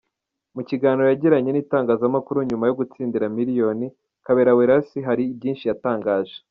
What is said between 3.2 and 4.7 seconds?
miliyoni, Kabera